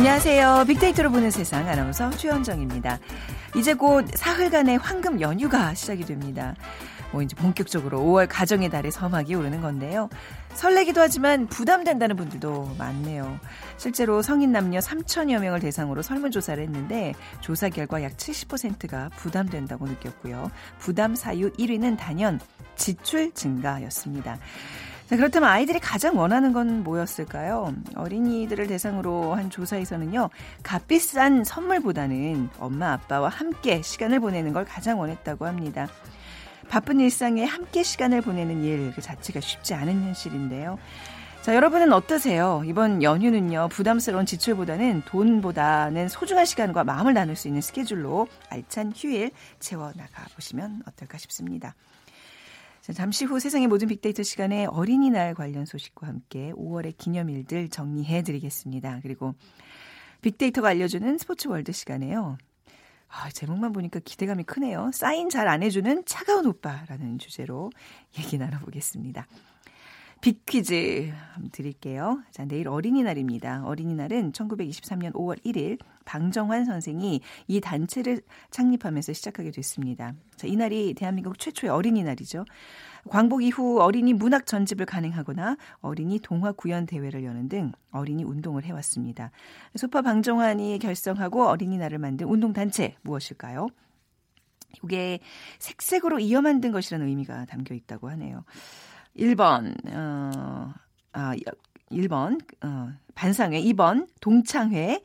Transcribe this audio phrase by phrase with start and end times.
[0.00, 0.64] 안녕하세요.
[0.66, 2.98] 빅데이터로 보는 세상 아나운서 최현정입니다.
[3.54, 6.54] 이제 곧 사흘간의 황금 연휴가 시작이 됩니다.
[7.12, 10.08] 뭐 이제 본격적으로 5월 가정의 달에 서막이 오르는 건데요.
[10.54, 13.38] 설레기도 하지만 부담된다는 분들도 많네요.
[13.76, 20.50] 실제로 성인 남녀 3천여 명을 대상으로 설문조사를 했는데 조사 결과 약 70%가 부담된다고 느꼈고요.
[20.78, 22.40] 부담 사유 1위는 단연
[22.74, 24.38] 지출 증가였습니다.
[25.10, 27.74] 자, 그렇다면 아이들이 가장 원하는 건 뭐였을까요?
[27.96, 30.30] 어린이들을 대상으로 한 조사에서는요,
[30.62, 35.88] 값비싼 선물보다는 엄마, 아빠와 함께 시간을 보내는 걸 가장 원했다고 합니다.
[36.68, 40.78] 바쁜 일상에 함께 시간을 보내는 일 그 자체가 쉽지 않은 현실인데요.
[41.42, 42.62] 자, 여러분은 어떠세요?
[42.64, 50.26] 이번 연휴는요, 부담스러운 지출보다는 돈보다는 소중한 시간과 마음을 나눌 수 있는 스케줄로 알찬 휴일 채워나가
[50.36, 51.74] 보시면 어떨까 싶습니다.
[52.90, 58.98] 자, 잠시 후 세상의 모든 빅데이터 시간에 어린이날 관련 소식과 함께 5월의 기념일들 정리해 드리겠습니다.
[59.02, 59.34] 그리고
[60.22, 62.36] 빅데이터가 알려주는 스포츠 월드 시간에요.
[63.06, 64.90] 아, 제목만 보니까 기대감이 크네요.
[64.92, 67.70] 사인 잘 안 해주는 차가운 오빠라는 주제로
[68.18, 69.26] 얘기 나눠보겠습니다.
[70.20, 71.12] 빅퀴즈
[71.52, 72.22] 드릴게요.
[72.32, 73.66] 자, 내일 어린이날입니다.
[73.66, 75.78] 어린이날은 1923년 5월 1일
[76.10, 80.12] 방정환 선생이 이 단체를 창립하면서 시작하게 됐습니다.
[80.34, 82.44] 자, 이날이 대한민국 최초의 어린이날이죠.
[83.08, 89.30] 광복 이후 어린이 문학 전집을 간행하거나 어린이 동화 구연 대회를 여는 등 어린이 운동을 해왔습니다.
[89.76, 93.68] 소파 방정환이 결성하고 어린이날을 만든 운동단체 무엇일까요?
[94.84, 95.20] 이게
[95.60, 98.44] 색색으로 이어 만든 것이라는 의미가 담겨 있다고 하네요.
[99.16, 100.74] 1번, 어,
[101.12, 101.34] 아,
[101.92, 105.02] 1번, 어, 반상회, 2번, 동창회,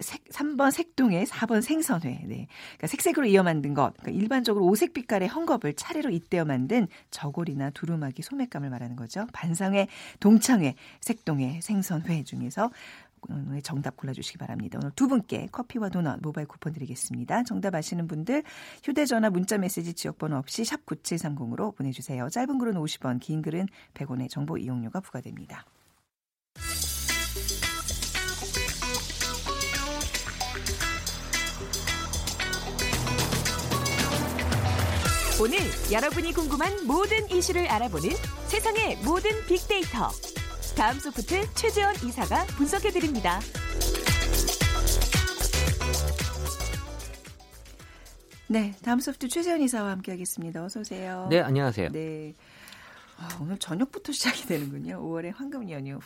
[0.00, 2.24] 색, 3번 색동회, 4번 생선회.
[2.26, 2.46] 네.
[2.76, 3.92] 그러니까 색색으로 이어 만든 것.
[3.98, 9.26] 그러니까 일반적으로 오색 빛깔의 헝겊을 차례로 잇대어 만든 저고리나 두루마기 소매감을 말하는 거죠.
[9.32, 9.88] 반상회,
[10.20, 12.70] 동창회, 색동회, 생선회 중에서
[13.62, 14.78] 정답 골라주시기 바랍니다.
[14.80, 17.42] 오늘 두 분께 커피와 도넛 모바일 쿠폰 드리겠습니다.
[17.42, 18.42] 정답 아시는 분들
[18.82, 22.30] 휴대전화 문자메시지 지역번호 없이 샵 9730으로 보내주세요.
[22.30, 25.66] 짧은 글은 50원, 긴 글은 100원의 정보 이용료가 부과됩니다.
[35.40, 35.56] 오늘
[35.90, 38.10] 여러분이 궁금한 모든 이슈를 알아보는
[38.48, 40.10] 세상의 모든 빅데이터.
[40.76, 43.40] 다음 소프트 최재원 이사가 분석해 드립니다.
[48.48, 50.62] 네, 다음 소프트 최재원 이사와 함께하겠습니다.
[50.62, 51.26] 어서 오세요.
[51.30, 51.88] 네, 안녕하세요.
[51.90, 52.34] 네,
[53.16, 55.00] 아, 오늘 저녁부터 시작이 되는군요.
[55.02, 56.00] 5월의 황금 연휴.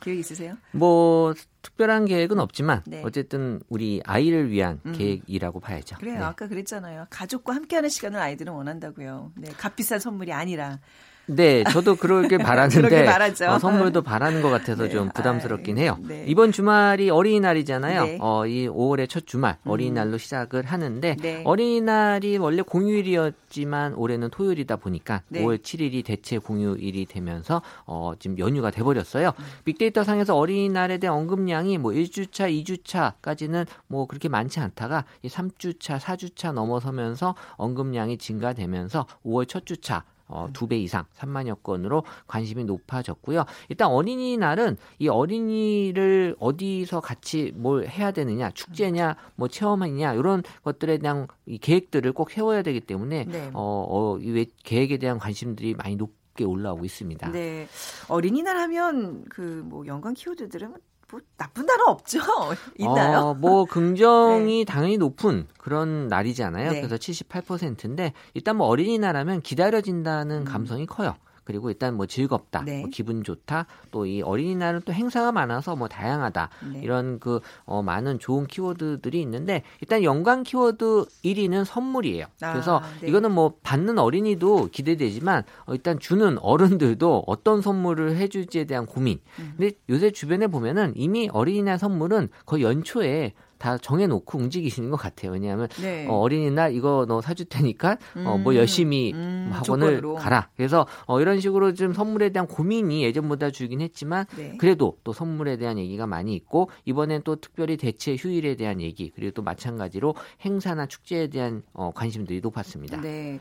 [0.00, 0.56] 계획 있으세요?
[0.72, 3.02] 뭐 특별한 계획은 없지만 네.
[3.04, 4.92] 어쨌든 우리 아이를 위한 음.
[4.92, 5.96] 계획이라고 봐야죠.
[5.96, 6.18] 그래요.
[6.18, 6.24] 네.
[6.24, 7.06] 아까 그랬잖아요.
[7.10, 9.32] 가족과 함께하는 시간을 아이들은 원한다고요.
[9.36, 10.80] 네, 값비싼 선물이 아니라.
[11.28, 13.06] 네, 저도 그러길 바라는데.
[13.46, 14.88] 어, 선물도 바라는 것 같아서 네.
[14.88, 15.98] 좀 부담스럽긴 아이, 해요.
[16.00, 16.24] 네.
[16.26, 18.04] 이번 주말이 어린이날이잖아요.
[18.04, 18.18] 네.
[18.20, 21.42] 어, 이 5월의 첫 주말 어린이날로 시작을 하는데 네.
[21.44, 25.42] 어린이날이 원래 공휴일이었지만 올해는 토요일이다 보니까 네.
[25.44, 29.32] 5월 7일이 대체 공휴일이 되면서 어, 지금 연휴가 돼버렸어요.
[29.38, 29.44] 음.
[29.64, 36.52] 빅데이터 상에서 어린이날에 대한 언급량이 뭐 1주차, 2주차까지는 뭐 그렇게 많지 않다가 이 3주차, 4주차
[36.52, 43.44] 넘어서면서 언급량이 증가되면서 5월 첫 주차 어, 두 배 이상 3만여 건으로 관심이 높아졌고요.
[43.68, 51.26] 일단 어린이날은 이 어린이를 어디서 같이 뭘 해야 되느냐, 축제냐, 뭐 체험이냐 이런 것들에 대한
[51.46, 53.50] 이 계획들을 꼭 세워야 되기 때문에 네.
[53.54, 57.30] 어, 어, 이 계획에 대한 관심들이 많이 높게 올라오고 있습니다.
[57.30, 57.66] 네.
[58.08, 60.74] 어린이날 하면 그 뭐 연관 키워드들은
[61.10, 62.20] 뭐 나쁜 단어 없죠?
[62.76, 63.18] 있나요?
[63.18, 66.72] 어, 뭐 긍정이 당연히 높은 그런 날이잖아요.
[66.72, 66.80] 네.
[66.80, 70.44] 그래서 78%인데 일단 뭐 어린이날 하면 기다려진다는 음.
[70.44, 71.16] 감성이 커요.
[71.48, 72.80] 그리고 일단 뭐 즐겁다, 네.
[72.80, 76.80] 뭐 기분 좋다, 또 이 어린이날은 또 행사가 많아서 뭐 다양하다 네.
[76.82, 82.26] 이런 그 어, 많은 좋은 키워드들이 있는데 일단 연관 키워드 1위는 선물이에요.
[82.42, 83.08] 아, 그래서 네.
[83.08, 89.20] 이거는 뭐 받는 어린이도 기대되지만 어, 일단 주는 어른들도 어떤 선물을 해줄지에 대한 고민.
[89.38, 89.54] 음.
[89.56, 95.32] 근데 요새 주변에 보면은 이미 어린이날 선물은 거의 연초에 다 정해놓고 움직이시는 것 같아요.
[95.32, 96.06] 왜냐하면 네.
[96.08, 100.14] 어, 어린이날 이거 너 사줄 테니까 어, 뭐 음, 열심히 음, 학원을 조건으로.
[100.14, 100.48] 가라.
[100.56, 104.56] 그래서 어, 이런 식으로 좀 선물에 대한 고민이 예전보다 줄긴 했지만 네.
[104.58, 109.32] 그래도 또 선물에 대한 얘기가 많이 있고 이번엔 또 특별히 대체 휴일에 대한 얘기 그리고
[109.32, 110.14] 또 마찬가지로
[110.44, 113.00] 행사나 축제에 대한 어, 관심들이 높았습니다.
[113.00, 113.40] 네.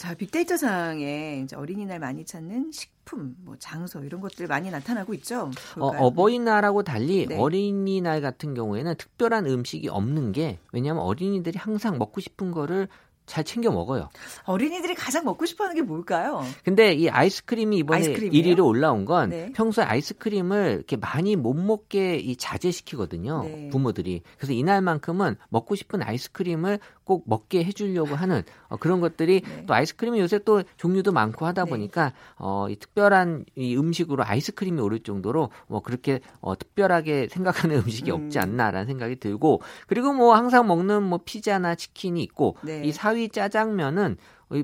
[0.00, 5.50] 자, 빅데이터 상에 이제 어린이날 많이 찾는 식품, 뭐 장소 이런 것들 많이 나타나고 있죠.
[5.76, 6.00] 어, 볼까요?
[6.00, 7.36] 어 버이날하고 달리 네.
[7.36, 12.88] 어린이날 같은 경우에는 특별한 음식이 없는 게 왜냐하면 어린이들이 항상 먹고 싶은 거를
[13.30, 14.08] 잘 챙겨 먹어요.
[14.44, 16.42] 어린이들이 가장 먹고 싶어하는 게 뭘까요?
[16.64, 18.56] 근데 이 아이스크림이 이번에 아이스크림이에요?
[18.56, 19.52] 1위로 올라온 건 네.
[19.52, 23.42] 평소에 아이스크림을 이렇게 많이 못 먹게 이 자제시키거든요.
[23.44, 23.68] 네.
[23.70, 24.22] 부모들이.
[24.36, 29.66] 그래서 이날만큼은 먹고 싶은 아이스크림을 꼭 먹게 해주려고 하는 어, 그런 것들이 네.
[29.66, 31.70] 또 아이스크림이 요새 또 종류도 많고 하다 네.
[31.70, 38.12] 보니까 어, 이 특별한 이 음식으로 아이스크림이 오를 정도로 뭐 그렇게 어, 특별하게 생각하는 음식이
[38.12, 38.14] 음.
[38.14, 42.82] 없지 않나라는 생각이 들고 그리고 뭐 항상 먹는 뭐 피자나 치킨이 있고 네.
[42.84, 44.16] 이 사위 짜장면은 이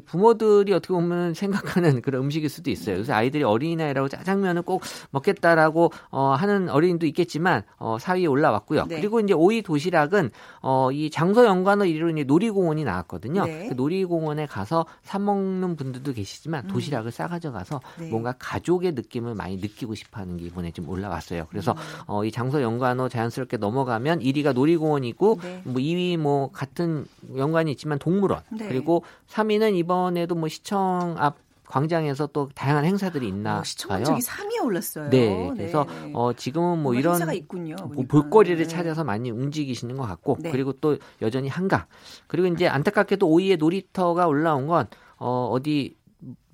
[0.04, 2.98] 부모들이 어떻게 보면 생각하는 그런 음식일 수도 있어요.
[2.98, 8.86] 요새 아이들이 어린이날이라고 짜장면을 꼭 먹겠다라고 어, 하는 어린이도 있겠지만 어, 사위에 올라왔고요.
[8.88, 8.96] 네.
[8.96, 10.30] 그리고 이제 오이 도시락은
[10.62, 13.44] 어, 이 장서 연관어 1위로 이제 놀이공원이 나왔거든요.
[13.44, 13.68] 네.
[13.68, 18.04] 그 놀이공원에 가서 사 먹는 분들도 계시지만 도시락을 싸 가져 가서 음.
[18.04, 18.10] 네.
[18.10, 21.46] 뭔가 가족의 느낌을 많이 느끼고 싶어하는 게 이번에 좀 올라왔어요.
[21.48, 21.76] 그래서 음.
[22.08, 25.62] 어, 이 장서 연관어 자연스럽게 넘어가면 1위가 놀이공원이고 네.
[25.64, 27.06] 뭐 2위 뭐 같은
[27.36, 28.66] 연관이 있지만 동물원 네.
[28.68, 31.36] 그리고 3위는 이번에도 뭐 시청 앞
[31.68, 33.88] 광장에서 또 다양한 행사들이 있나 어, 시청.
[33.90, 35.10] 관청이 3위에 올랐어요.
[35.10, 36.12] 네, 그래서 네.
[36.14, 37.76] 어 지금은 뭐 이런 행사가 있군요.
[37.80, 38.12] 뭐 보니까.
[38.12, 38.64] 볼거리를 네.
[38.64, 40.50] 찾아서 많이 움직이시는 것 같고 네.
[40.52, 41.86] 그리고 또 여전히 한가
[42.28, 44.86] 그리고 이제 안타깝게도 5위에 놀이터가 올라온 건
[45.18, 45.96] 어, 어디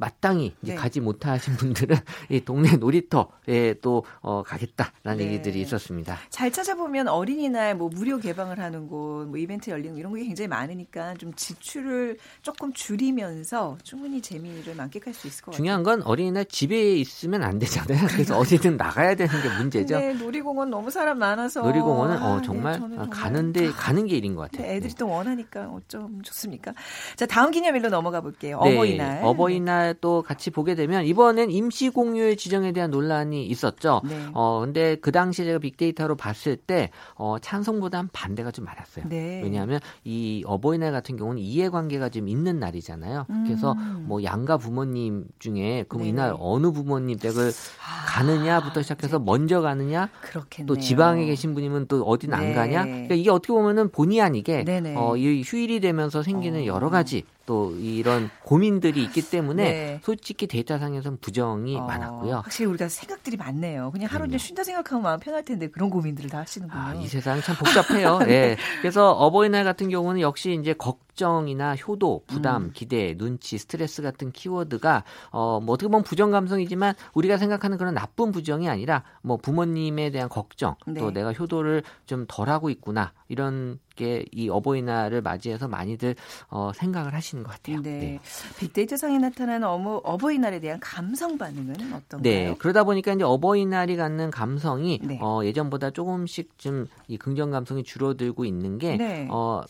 [0.03, 0.75] 마땅히 이제 네.
[0.75, 1.97] 가지 못하신 분들은
[2.29, 5.27] 이 동네 놀이터에 또 어, 가겠다라는 네.
[5.27, 6.19] 얘기들이 있었습니다.
[6.29, 10.49] 잘 찾아보면 어린이날 뭐 무료 개방을 하는 곳, 뭐 이벤트 열리는 곳 이런 게 굉장히
[10.49, 16.97] 많으니까 좀 지출을 조금 줄이면서 충분히 재미를 만끽할 수 있을 것 중요한 건 어린이날 집에
[16.97, 18.09] 있으면 안 되잖아요.
[18.11, 19.95] 그래서 어디든 나가야 되는 게 문제죠.
[19.95, 20.11] 같아요.
[20.11, 24.17] 근데 놀이공원 너무 사람 많아서 놀이공원은 아, 어, 네, 정말 아, 정말 가는데 가는 게
[24.17, 24.67] 일인 것 같아요.
[24.67, 24.99] 네, 애들이 네.
[24.99, 26.75] 또 원하니까 어쩜 좋습니까?
[27.15, 28.61] 자 다음 기념일로 넘어가 볼게요.
[28.65, 29.21] 네, 어버이날.
[29.23, 34.01] 어버이날 또 같이 보게 되면 이번엔 임시 공휴일 지정에 대한 논란이 있었죠.
[34.05, 34.29] 네.
[34.33, 39.07] 어 근데 그 당시 제가 빅데이터로 봤을 때 어, 찬성보다는 반대가 좀 많았어요.
[39.09, 39.41] 네.
[39.43, 43.27] 왜냐하면 이 어버이날 같은 경우는 이해관계가 좀 있는 날이잖아요.
[43.45, 44.05] 그래서 음.
[44.07, 46.11] 뭐 양가 부모님 중에 그럼 네네.
[46.11, 50.67] 이날 어느 부모님 댁을 아, 가느냐부터 시작해서 먼저 가느냐 그렇겠네요.
[50.67, 52.37] 또 지방에 계신 분이면 또 네.
[52.37, 52.85] 안 가냐?
[52.85, 54.65] 그러니까 이게 어떻게 보면은 본의 아니게.
[54.97, 56.67] 어, 이 휴일이 되면서 생기는 어.
[56.67, 60.01] 여러 가지 또 이런 고민들이 있기 때문에 네.
[60.05, 62.37] 솔직히 데이터상에서는 부정이 어, 많았고요.
[62.37, 63.91] 확실히 우리가 생각들이 많네요.
[63.93, 64.39] 그냥 하루 종일.
[64.39, 66.81] 쉰다 생각하면 마음 편할 텐데 그런 고민들을 다 하시는군요.
[66.81, 68.21] 아, 이 세상 참 복잡해요.
[68.29, 68.57] 예.
[68.81, 72.71] 그래서 어버이날 같은 경우는 역시 이제 걱 정이나 효도, 부담, 음.
[72.73, 78.33] 기대, 눈치, 스트레스 같은 키워드가 어, 뭐 어떻게 보면 부정 감성이지만 우리가 생각하는 그런 나쁜
[78.33, 81.01] 부정이 아니라 뭐 부모님에 대한 걱정, 네.
[81.01, 86.15] 또 내가 효도를 좀 덜 하고 있구나 이런 게이 어버이날을 맞이해서 많이들
[86.49, 87.83] 어, 생각을 하시는 것 같아요.
[87.83, 88.21] 네.
[88.59, 92.23] 빅데이터상에 나타나는 어머, 어버이날에 대한 감성 반응은 어떤가요?
[92.23, 95.19] 네, 그러다 보니까 이제 어버이날이 갖는 감성이 네.
[95.21, 99.29] 어, 예전보다 조금씩 좀 이 긍정 감성이 줄어들고 있는 게 네.
[99.31, 99.63] 어,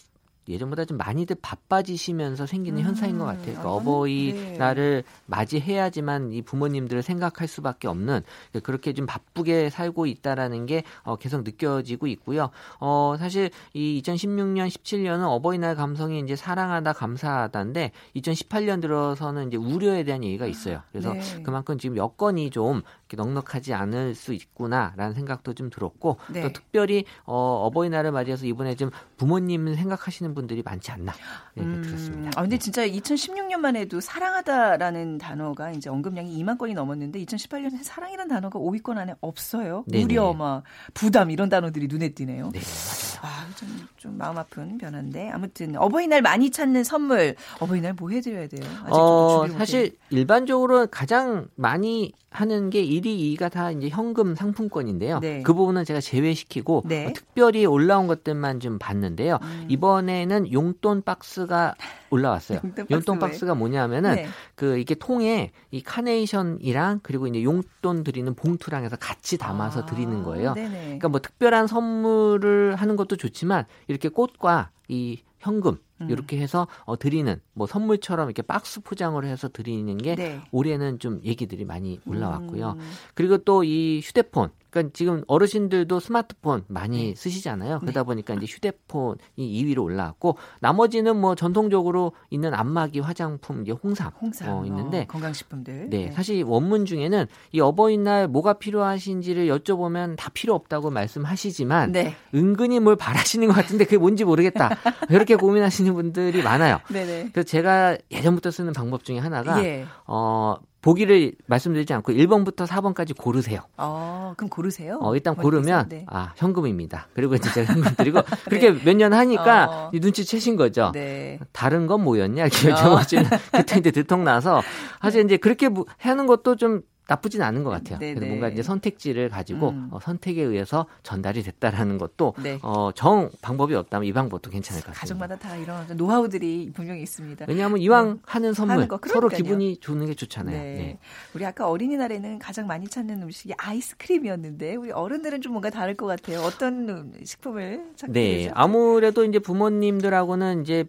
[0.49, 3.43] 예전보다 좀 많이들 바빠지시면서 생기는 음, 현상인 것 같아요.
[3.45, 8.23] 그러니까 어, 어버이날을 맞이해야지만 이 부모님들을 생각할 수밖에 없는
[8.63, 12.51] 그렇게 좀 바쁘게 살고 있다라는 게 어, 계속 느껴지고 있고요.
[12.81, 20.25] 어, 사실 이 2016년, 17년은 어버이날 감성이 이제 사랑하다, 감사하다인데 2018년 들어서는 이제 우려에 대한
[20.25, 20.83] 얘기가 있어요.
[20.91, 21.43] 그래서 네.
[21.43, 22.83] 그만큼 지금 여건이 좀
[23.17, 26.43] 넉넉하지 않을 수 있구나라는 생각도 좀 들었고 네.
[26.43, 31.13] 또 특별히 어, 어버이날을 맞이해서 이번에 좀 부모님을 생각하시는 분들이 많지 않나
[31.55, 32.31] 이렇게 들었습니다.
[32.37, 38.59] 아, 근데 진짜 2016년만 해도 사랑하다라는 단어가 이제 언급량이 2만 건이 넘었는데 2018년에 사랑이라는 단어가
[38.59, 39.85] 5위권 안에 없어요.
[39.87, 40.05] 네네.
[40.05, 40.63] 무려 막
[40.95, 42.51] 부담 이런 단어들이 눈에 띄네요.
[42.53, 43.13] 네, 맞아요.
[43.23, 48.65] 아, 좀, 좀 마음 아픈 변화인데 아무튼 어버이날 많이 찾는 선물 어버이날 뭐 해드려야 돼요?
[48.81, 55.21] 아직도 어, 사실 일반적으로 가장 많이 하는 게 1위, 2위가 다 이제 현금 상품권인데요.
[55.21, 55.43] 네.
[55.43, 57.07] 그 부분은 제가 제외시키고 네.
[57.07, 59.39] 어, 특별히 올라온 것들만 좀 봤는데요.
[59.43, 59.67] 음.
[59.69, 61.75] 이번에는 용돈 박스가
[62.11, 62.61] 올라왔어요.
[62.65, 64.27] 용돈 용돈, 박스 박스 가 뭐냐면은 네.
[64.55, 70.23] 그 이게 통에 이 카네이션이랑 그리고 이제 용돈 드리는 봉투랑 해서 같이 담아서 아, 드리는
[70.23, 70.55] 거예요.
[70.55, 70.83] 네네.
[70.85, 76.11] 그러니까 뭐 특별한 선물을 하는 것도 좋지만 이렇게 꽃과 이 현금 음.
[76.11, 80.41] 이렇게 해서 어, 드리는 뭐 선물처럼 이렇게 박스 포장을 해서 드리는 게 네.
[80.51, 82.77] 올해는 좀 얘기들이 많이 올라왔고요.
[82.79, 82.91] 음.
[83.15, 84.51] 그리고 또 이 휴대폰.
[84.73, 87.15] 그러니까 지금 어르신들도 스마트폰 많이 네.
[87.15, 87.81] 쓰시잖아요.
[87.81, 94.49] 그러다 보니까 이제 휴대폰이 2위로 올라왔고 나머지는 뭐 전통적으로 있는 안마기, 화장품, 이제 홍삼, 홍삼
[94.49, 95.91] 어, 있는데 어, 건강식품들.
[95.91, 102.17] 네, 사실 원문 중에는 이 어버이날 뭐가 필요하신지를 여쭤보면 다 필요 없다고 말씀하시지만 네.
[102.35, 104.71] 은근히 뭘 바라시는 것 같은데 그게 뭔지 모르겠다.
[105.11, 106.81] 이렇게 고민하시는 분들이 많아요.
[106.91, 107.29] 네네.
[107.33, 109.85] 그래서 제가 예전부터 쓰는 방법 중에 하나가 예.
[110.07, 113.61] 어 보기를 말씀드리지 않고 1번부터 4번까지 고르세요.
[113.79, 114.99] 어, 그럼 고르세요?
[115.01, 115.35] 어, 일단?
[115.37, 116.05] 고르면 네.
[116.09, 117.07] 아 현금입니다.
[117.15, 118.21] 그리고 진짜 현금 드리고
[118.51, 119.91] 그렇게 몇 년 하니까 어.
[119.95, 120.91] 이 눈치 채신 거죠.
[120.93, 121.39] 네.
[121.53, 122.75] 다른 건 뭐였냐 이렇게 어.
[122.75, 124.61] 여쭤보시는 그때 이제 들통 나서
[125.01, 127.99] 사실 이제 그렇게 무- 하는 것도 좀 나쁘진 않은 것 같아요.
[127.99, 128.15] 네네.
[128.15, 129.89] 그래서 뭔가 이제 선택지를 가지고 음.
[129.91, 132.59] 어, 선택에 의해서 전달이 됐다라는 것도 네.
[132.63, 135.01] 어, 정 방법이 없다면 이 방법도 괜찮을 것 같습니다.
[135.01, 137.47] 가정마다 다 이런 노하우들이 분명히 있습니다.
[137.49, 138.21] 왜냐하면 이왕 네.
[138.25, 139.29] 하는 선물 하는 거, 서로.
[139.29, 140.57] 기분이 좋은 게 좋잖아요.
[140.57, 140.75] 네.
[140.75, 140.99] 네.
[141.35, 146.41] 우리 아까 어린이날에는 가장 많이 찾는 음식이 아이스크림이었는데 우리 어른들은 좀 뭔가 다를 것 같아요.
[146.41, 148.53] 어떤 음, 식품을 찾게 네, 되죠?
[148.55, 150.85] 아무래도 이제 부모님들하고는 이제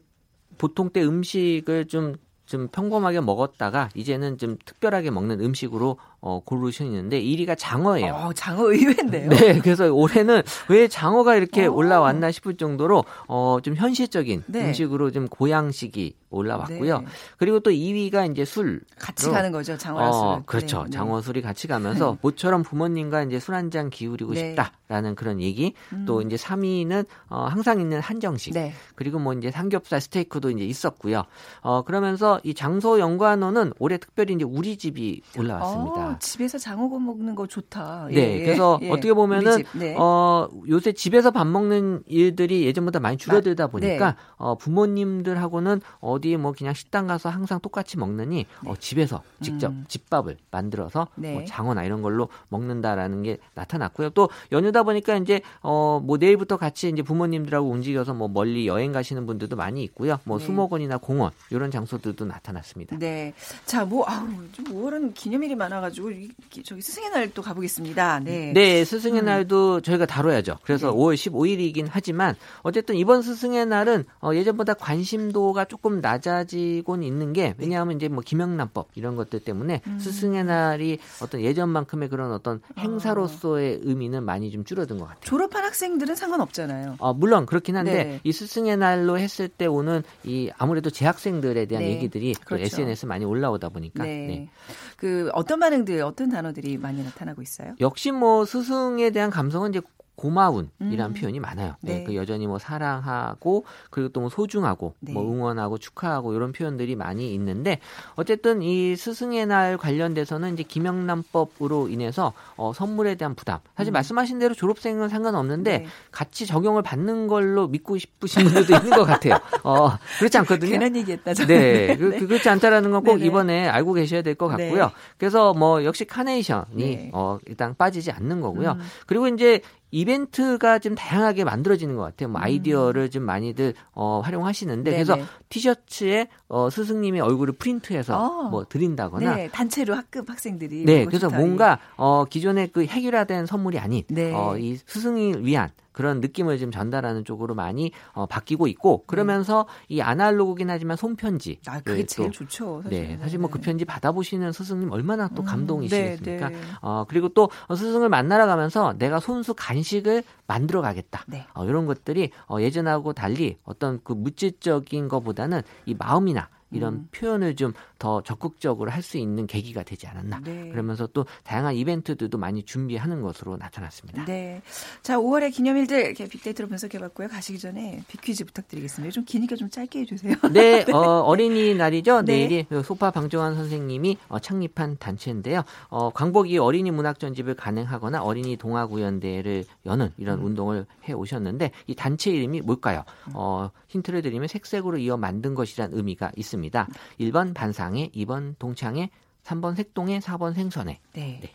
[0.57, 2.15] 보통 때 음식을 좀,
[2.53, 8.13] 좀 평범하게 먹었다가 이제는 좀 특별하게 먹는 음식으로 어, 고르시는데 1위가 장어예요.
[8.13, 9.27] 어, 장어 의외인데요.
[9.29, 11.71] 네, 그래서 올해는 왜 장어가 이렇게 어.
[11.71, 14.67] 올라왔나 싶을 정도로 어, 좀 현실적인 네.
[14.67, 16.99] 음식으로 좀 보양식이 올라왔고요.
[16.99, 17.05] 네.
[17.37, 18.81] 그리고 또 2위가 이제 술.
[18.97, 20.43] 같이 가는 거죠, 장어랑 어, 술은.
[20.45, 20.77] 그렇죠.
[20.79, 20.89] 네, 네.
[20.91, 24.55] 장어 술이 같이 가면서 모처럼 부모님과 이제 술 한 잔 기울이고 네.
[24.55, 25.73] 싶다라는 그런 얘기.
[25.91, 26.05] 음.
[26.07, 28.53] 또 이제 3위는 어, 항상 있는 한정식.
[28.53, 28.73] 네.
[28.95, 31.23] 그리고 뭐 이제 삼겹살 스테이크도 이제 있었고요.
[31.61, 36.12] 어, 그러면서 이 장소 연관어는 올해 특별히 이제 우리 집이 올라왔습니다.
[36.13, 38.07] 어, 집에서 장어 구워 먹는 거 좋다.
[38.11, 38.89] 예, 네, 예, 그래서 예.
[38.89, 39.95] 어떻게 보면은 집, 네.
[39.97, 44.17] 어 요새 집에서 밥 먹는 일들이 예전보다 많이 줄어들다 마- 보니까 네.
[44.37, 49.85] 어 부모님들하고는 어디 뭐 그냥 식당 가서 항상 똑같이 먹느니 어 집에서 직접 음.
[49.87, 51.33] 집밥을 만들어서 네.
[51.33, 54.11] 뭐 장어나 이런 걸로 먹는다라는 게 나타났고요.
[54.11, 59.55] 또 연휴다 보니까 이제 어뭐 내일부터 같이 이제 부모님들하고 움직여서 뭐 멀리 여행 가시는 분들도
[59.55, 60.19] 많이 있고요.
[60.23, 60.45] 뭐 네.
[60.45, 62.97] 수목원이나 공원 이런 장소들도 나타났습니다.
[62.97, 63.33] 네.
[63.65, 66.29] 자, 뭐, 아우, 좀 5월은 기념일이 많아가지고, 이-
[66.63, 68.19] 저기 스승의 날또 가보겠습니다.
[68.21, 68.51] 네.
[68.53, 69.25] 네, 스승의 음.
[69.25, 70.57] 날도 저희가 다뤄야죠.
[70.63, 70.97] 그래서 네.
[70.97, 77.97] 5월 15일이긴 하지만 어쨌든 이번 스승의 날은 어, 예전보다 관심도가 조금 낮아지곤 있는 게 왜냐하면
[77.97, 79.99] 이제 뭐 김영란법 이런 것들 때문에 음.
[79.99, 85.21] 스승의 날이 어떤 예전만큼의 그런 어떤 행사로서의 의미는 많이 좀 줄어든 것 같아요.
[85.23, 86.95] 졸업한 학생들은 상관없잖아요.
[86.99, 88.19] 어, 물론 그렇긴 한데 네.
[88.23, 91.91] 이 스승의 날로 했을 때 오는 이 아무래도 재학생들에 대한 네.
[91.91, 92.63] 얘기들이 또 그렇죠.
[92.63, 94.27] SNS 에 많이 올라오다 보니까 네.
[94.27, 94.49] 네.
[94.97, 97.75] 그, 어떤 반응들, 어떤 단어들이 많이 나타나고 있어요?
[97.79, 99.81] 역시 뭐 스승에 대한 감성은 이제
[100.15, 101.13] 고마운이라는 음.
[101.13, 101.75] 표현이 많아요.
[101.81, 101.99] 네.
[101.99, 102.03] 네.
[102.03, 105.11] 그 여전히 뭐 사랑하고 그리고 또 뭐 소중하고 네.
[105.11, 107.79] 뭐 응원하고 축하하고 이런 표현들이 많이 있는데
[108.15, 113.59] 어쨌든 이 스승의 날 관련돼서는 이제 김영란법으로 인해서 어, 선물에 대한 부담.
[113.75, 113.93] 사실 음.
[113.93, 115.85] 말씀하신 대로 졸업생은 상관없는데 네.
[116.11, 119.39] 같이 적용을 받는 걸로 믿고 싶으신 분들도 있는 것 같아요.
[119.63, 119.89] 어,
[120.19, 120.71] 그렇지 않거든요.
[120.71, 123.25] 괜한 얘기했다, 저 네, 그, 그- 그렇지 않다라는 건꼭 네네.
[123.27, 124.65] 이번에 알고 계셔야 될것 네.
[124.69, 124.91] 같고요.
[125.17, 127.11] 그래서 뭐 역시 카네이션이 네.
[127.13, 128.71] 어, 일단 빠지지 않는 거고요.
[128.71, 128.79] 음.
[129.07, 129.61] 그리고 이제
[129.93, 132.29] 이벤트가 좀 다양하게 만들어지는 것 같아요.
[132.29, 132.43] 뭐 음.
[132.43, 135.27] 아이디어를 좀 많이들 어, 활용하시는데 그래서 네네.
[135.49, 138.43] 티셔츠에 어, 스승님의 얼굴을 프린트해서 어.
[138.49, 140.85] 뭐 드린다거나 네, 단체로 학급 학생들이.
[140.85, 144.31] 네, 그래서 뭔가 어 기존의 그 해결화된 선물이 아닌 네.
[144.31, 150.01] 어, 이 스승을 위한 그런 느낌을 좀 전달하는 쪽으로 많이 어, 바뀌고 있고 그러면서 이
[150.01, 152.81] 아날로그긴 하지만 손편지 아, 그게 네, 제일 또 좋죠.
[152.83, 153.07] 사실.
[153.07, 156.49] 네, 사실 뭐 그 편지 받아보시는 스승님 얼마나 또 음, 감동이시겠습니까?
[156.49, 156.61] 네, 네.
[156.81, 161.23] 어, 그리고 또 스승을 만나러 가면서 내가 손수 간식을 만들어 가겠다.
[161.27, 161.45] 네.
[161.53, 166.42] 어, 이런 것들이 어, 예전하고 달리 어떤 그 물질적인 것보다는 이 마음이나
[166.73, 167.07] 이런 음.
[167.11, 170.39] 표현을 좀 더 적극적으로 할 수 있는 계기가 되지 않았나.
[170.45, 170.69] 네.
[170.69, 174.23] 그러면서 또 다양한 이벤트들도 많이 준비하는 것으로 나타났습니다.
[174.23, 174.61] 네.
[175.01, 177.27] 자, 5월의 기념일들 이렇게 빅데이터로 분석해봤고요.
[177.27, 179.11] 가시기 전에 빅퀴즈 부탁드리겠습니다.
[179.11, 180.35] 좀 기니까 좀 짧게 해주세요.
[180.53, 182.21] 네, 어, 어린이날이죠.
[182.21, 182.37] 네.
[182.37, 185.63] 내일이 그 소파 방정환 선생님이 어, 창립한 단체인데요.
[185.89, 190.45] 어, 광복이 어린이 문학 전집을 간행하거나 어린이 동화 구연대를 여는 이런 음.
[190.45, 193.03] 운동을 해 오셨는데 이 단체 이름이 뭘까요?
[193.33, 196.62] 어, 힌트를 드리면 색색으로 이어 만든 것이란 의미가 있습니다.
[196.71, 199.09] 1번 반상회, 2번 동창회,
[199.43, 200.99] 3번 색동회, 4번 생선회.
[201.13, 201.39] 네.
[201.41, 201.51] 네.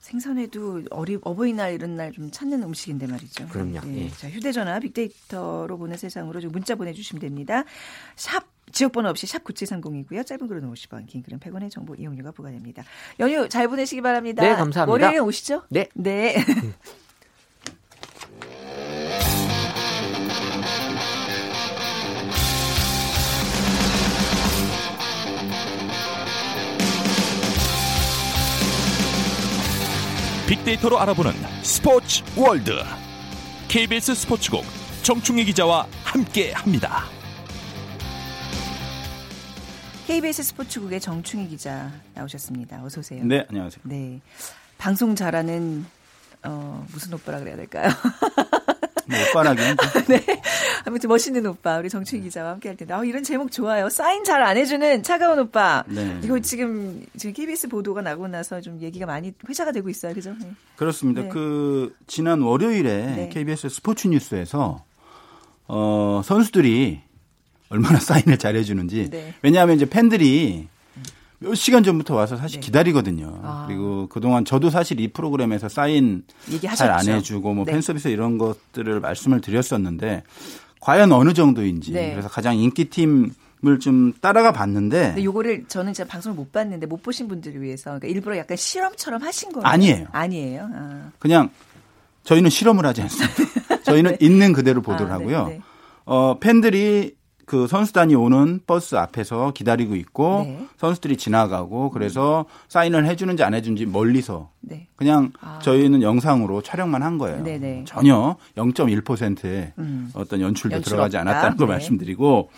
[0.00, 3.48] 생선에도 어리, 어버이날 이런 날 좀 찾는 음식인데 말이죠.
[3.48, 3.80] 그럼요.
[3.86, 4.04] 네.
[4.04, 4.10] 예.
[4.10, 7.64] 자, 휴대전화 빅데이터로 보는 세상으로 좀 문자 보내주시면 됩니다.
[8.14, 10.26] 샵 지역번호 없이 샵 9730이고요.
[10.26, 12.82] 짧은 글은 50원, 긴 글은 100원의 정보 이용료가 부과됩니다.
[13.20, 14.42] 연휴 잘 보내시기 바랍니다.
[14.42, 14.90] 네, 감사합니다.
[14.92, 15.62] 월요일에 오시죠?
[15.70, 15.88] 네.
[15.94, 16.34] 네.
[30.54, 31.32] 빅데이터로 알아보는
[31.62, 32.70] 스포츠 월드
[33.66, 34.64] KBS 스포츠국
[35.02, 37.02] 정충희 기자와 함께합니다.
[40.06, 42.84] KBS 스포츠국의 정충희 기자 나오셨습니다.
[42.84, 43.24] 어서 오세요.
[43.24, 43.80] 네, 안녕하세요.
[43.82, 44.20] 네.
[44.78, 45.86] 방송 잘하는
[46.44, 47.88] 어 무슨 오빠라 그래야 될까요?
[49.06, 50.04] 뭐 오빠라기는 좀.
[50.08, 50.24] 네.
[50.84, 52.94] 아무튼 멋있는 오빠 우리 정춘 기자와 함께 할 텐데.
[52.94, 53.88] 아, 이런 제목 좋아요.
[53.88, 55.84] 사인 잘 안 해주는 차가운 오빠.
[55.86, 56.20] 네.
[56.22, 60.12] 이거 지금 지금 KBS 보도가 나고 나서 좀 얘기가 많이 회자가 되고 있어요.
[60.14, 60.34] 그죠?
[60.40, 60.52] 네.
[60.76, 61.22] 그렇습니다.
[61.22, 61.28] 네.
[61.28, 63.28] 그 지난 월요일에 네.
[63.32, 64.84] KBS 스포츠 뉴스에서
[65.66, 67.00] 어 선수들이
[67.70, 69.34] 얼마나 사인을 잘 해주는지 네.
[69.42, 70.68] 왜냐하면 이제 팬들이
[71.44, 72.66] 몇 시간 전부터 와서 사실 네.
[72.66, 73.40] 기다리거든요.
[73.42, 73.64] 아.
[73.68, 76.24] 그리고 그동안 저도 사실 이 프로그램에서 사인.
[76.76, 77.72] 잘 안 해주고 뭐 네.
[77.72, 80.22] 팬서비스 이런 것들을 말씀을 드렸었는데
[80.80, 82.10] 과연 어느 정도인지 네.
[82.12, 83.32] 그래서 가장 인기팀
[83.66, 87.84] 을 좀 따라가 봤는데 근데 요거를 저는 제가 방송을 못 봤는데 못 보신 분들을 위해서
[87.98, 89.66] 그러니까 일부러 약간 실험처럼 하신 거예요.
[89.66, 90.06] 아니에요.
[90.12, 90.68] 아니에요.
[90.74, 91.10] 아.
[91.18, 91.48] 그냥
[92.24, 93.80] 저희는 실험을 하지 않습니다.
[93.84, 95.46] 저희는 있는 그대로 보도를 아, 네, 하고요.
[95.48, 95.60] 네.
[96.04, 97.13] 어, 팬들이
[97.46, 100.66] 그 선수단이 오는 버스 앞에서 기다리고 있고 네.
[100.78, 104.86] 선수들이 지나가고 그래서 사인을 해주는지 안 해주는지 멀리서 네.
[104.96, 105.58] 그냥 아.
[105.62, 107.42] 저희는 영상으로 촬영만 한 거예요.
[107.42, 107.84] 네네.
[107.86, 110.10] 전혀 0.1%의 음.
[110.14, 111.30] 어떤 연출도 연출 들어가지 없다.
[111.30, 111.72] 않았다는 걸 네.
[111.74, 112.50] 말씀드리고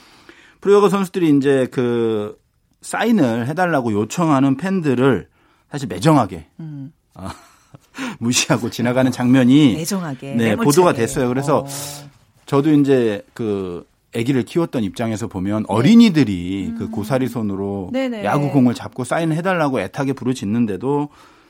[0.61, 2.39] 프로야구 선수들이 이제 그
[2.83, 5.29] 사인을 해달라고 요청하는 팬들을
[5.71, 6.93] 사실 매정하게 음.
[7.15, 7.33] 아,
[8.21, 10.57] 무시하고 지나가는 장면이 애정하게 네.
[10.57, 11.29] 보도가 됐어요.
[11.29, 11.67] 그래서 어.
[12.47, 13.85] 저도 이제 그
[14.17, 18.07] 아기를 키웠던 입장에서 보면 어린이들이 그 고사리 손으로 네.
[18.07, 18.11] 음.
[18.11, 18.25] 네네.
[18.25, 21.09] 야구공을 잡고 사인을 해달라고 애타게 부르짖는데도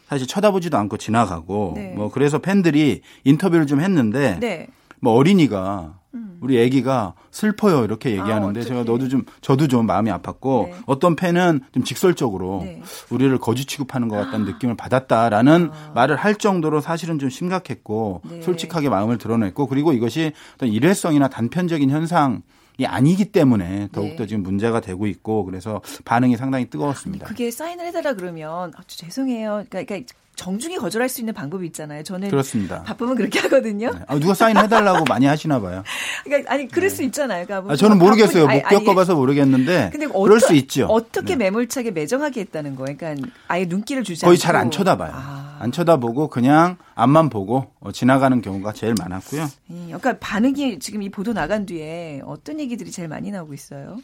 [0.08, 1.92] 사실 쳐다보지도 않고 지나가고 네.
[1.96, 4.68] 뭐 그래서 팬들이 인터뷰를 좀 했는데 네.
[5.00, 5.94] 뭐 어린이가
[6.40, 8.84] 우리 아기가 슬퍼요 이렇게 얘기하는데 아, 제가.
[8.84, 10.74] 너도 좀 저도 좀 마음이 아팠고 네.
[10.86, 12.82] 어떤 팬은 좀 직설적으로 네.
[13.10, 18.28] 우리를 거지 취급하는 것 같다는 느낌을 받았다라는 말을 할 정도로 사실은 좀 심각했고 아.
[18.30, 18.42] 네.
[18.42, 22.38] 솔직하게 마음을 드러냈고 그리고 이것이 어떤 일회성이나 단편적인 현상이
[22.84, 24.26] 아니기 때문에 더욱더 네.
[24.26, 27.26] 지금 문제가 되고 있고 그래서 반응이 상당히 뜨거웠습니다.
[27.26, 29.64] 그게 사인을 해달라 그러면 아, 저 죄송해요.
[29.70, 32.02] 그러니까, 그러니까 정중히 거절할 수 있는 방법이 있잖아요.
[32.02, 32.82] 저는 그렇습니다.
[32.82, 33.90] 바쁘면 그렇게 하거든요.
[33.94, 34.00] 네.
[34.06, 35.82] 아, 누가 사인 해달라고 많이 하시나 봐요.
[36.24, 37.46] 그러니까 아니 그럴 수 있잖아요.
[37.46, 38.42] 그러니까 뭐 아, 저는 바쁜- 모르겠어요.
[38.44, 40.84] 못 아니, 아니, 겪어봐서 모르겠는데 근데 그럴 어떠- 수 있죠.
[40.90, 41.44] 어떻게 네.
[41.46, 42.96] 매몰차게 매정하게 했다는 거예요.
[42.98, 45.12] 그러니까 아예 눈길을 주지 거의 잘 안 쳐다봐요.
[45.14, 45.45] 아.
[45.58, 49.44] 안 쳐다보고 그냥 앞만 보고 어, 지나가는 경우가 제일 많았고요.
[49.70, 53.98] 음, 그러니까 반응이 지금 이 보도 나간 뒤에 어떤 얘기들이 제일 많이 나오고 있어요?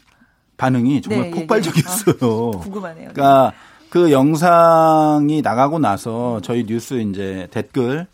[0.57, 2.51] 반응이 정말 네, 폭발적이었어요.
[2.61, 3.09] 궁금하네요.
[3.13, 3.53] 그러니까
[3.89, 8.07] 그 영상이 나가고 나서 저희 뉴스 이제 댓글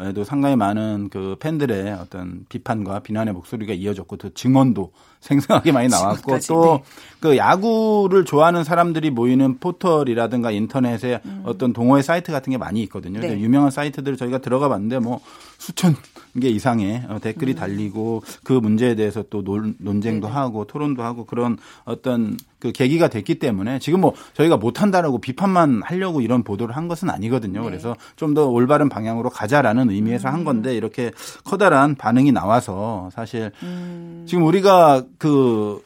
[0.00, 6.38] 에도 상당히 많은 그 팬들의 어떤 비판과 비난의 목소리가 이어졌고 또 증언도 생생하게 많이 나왔고
[6.46, 6.82] 또 네.
[7.20, 13.18] 그 야구를 좋아하는 사람들이 모이는 포털이라든가 인터넷에 어떤 동호회 사이트 같은 게 많이 있거든요.
[13.18, 13.22] 음.
[13.22, 13.40] 네.
[13.40, 15.20] 유명한 사이트들을 저희가 들어가 봤는데 뭐
[15.66, 15.96] 수천
[16.40, 17.56] 개 이상의 어, 댓글이 음.
[17.56, 20.38] 달리고 그 문제에 대해서 또 논, 논쟁도 네네.
[20.38, 26.20] 하고 토론도 하고 그런 어떤 그 계기가 됐기 때문에 지금 뭐 저희가 못한다라고 비판만 하려고
[26.20, 27.60] 이런 보도를 한 것은 아니거든요.
[27.60, 27.66] 네.
[27.66, 31.10] 그래서 좀 더 올바른 방향으로 가자라는 의미에서 한 건데 이렇게
[31.44, 34.26] 커다란 반응이 나와서 사실 음.
[34.28, 35.82] 지금 우리가 그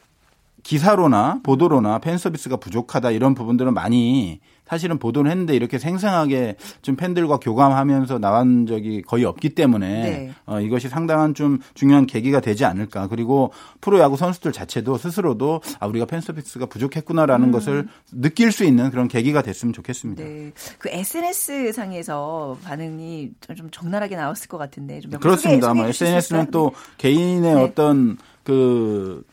[0.63, 7.39] 기사로나 보도로나 팬 서비스가 부족하다 이런 부분들은 많이 사실은 보도를 했는데 이렇게 생생하게 좀 팬들과
[7.39, 10.31] 교감하면서 나온 적이 거의 없기 때문에 네.
[10.45, 13.07] 어, 이것이 상당한 좀 중요한 계기가 되지 않을까.
[13.07, 19.09] 그리고 프로야구 선수들 자체도 스스로도 아 우리가 팬 서비스가 부족했구나라는 것을 느낄 수 있는 그런
[19.09, 20.23] 계기가 됐으면 좋겠습니다.
[20.23, 20.53] 음.
[20.55, 20.75] 네.
[20.79, 25.67] 그 SNS 상에서 반응이 좀- 좀 적나라하게 나왔을 것 같은데 좀 그렇습니다.
[25.75, 26.51] 소개, 수 SNS는?
[26.51, 27.61] 또 개인의 네.
[27.61, 29.25] 어떤 그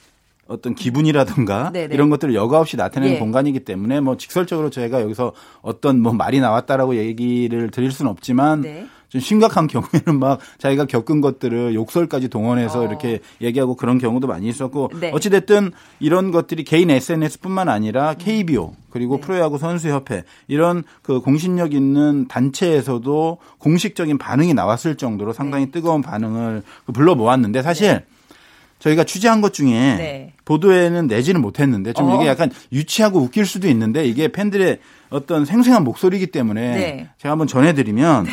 [0.49, 1.95] 어떤 기분이라든가 네네.
[1.95, 3.19] 이런 것들을 여과 없이 나타내는 예.
[3.19, 8.87] 공간이기 때문에 뭐 직설적으로 저희가 여기서 어떤 뭐 말이 나왔다라고 얘기를 드릴 수는 없지만 네.
[9.11, 12.87] 좀 심각한 경우에는 막 자기가 겪은 것들을 욕설까지 동원해서 어.
[12.87, 15.11] 이렇게 얘기하고 그런 경우도 많이 있었고 네.
[15.13, 19.21] 어찌됐든 이런 것들이 개인 SNS뿐만 아니라 KBO 그리고 네.
[19.21, 25.73] 프로야구 선수협회 이런 그 공신력 있는 단체에서도 공식적인 반응이 나왔을 정도로 상당히 네.
[25.73, 26.63] 뜨거운 반응을
[26.95, 28.03] 불러 모았는데 사실
[28.79, 30.33] 저희가 취재한 것 중에 네.
[30.45, 32.17] 보도에는 내지는 못했는데 좀 어.
[32.17, 34.79] 이게 약간 유치하고 웃길 수도 있는데 이게 팬들의
[35.11, 37.11] 어떤 생생한 목소리이기 때문에 네.
[37.19, 38.27] 제가 한번 전해드리면